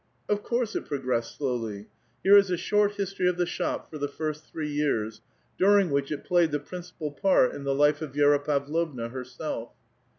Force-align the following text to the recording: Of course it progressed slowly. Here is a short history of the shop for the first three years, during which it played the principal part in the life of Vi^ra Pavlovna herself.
Of 0.27 0.41
course 0.41 0.75
it 0.75 0.87
progressed 0.87 1.37
slowly. 1.37 1.87
Here 2.23 2.35
is 2.35 2.49
a 2.49 2.57
short 2.57 2.95
history 2.95 3.29
of 3.29 3.37
the 3.37 3.45
shop 3.45 3.91
for 3.91 3.99
the 3.99 4.07
first 4.07 4.45
three 4.51 4.67
years, 4.71 5.21
during 5.59 5.91
which 5.91 6.11
it 6.11 6.25
played 6.25 6.49
the 6.49 6.59
principal 6.59 7.11
part 7.11 7.53
in 7.53 7.65
the 7.65 7.75
life 7.75 8.01
of 8.01 8.11
Vi^ra 8.13 8.43
Pavlovna 8.43 9.09
herself. 9.09 9.73